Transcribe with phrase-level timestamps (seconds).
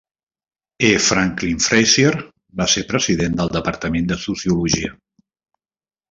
[0.87, 0.87] E.
[1.07, 2.13] Franklin Frazier
[2.61, 4.91] va ser president del departament de Sociologia.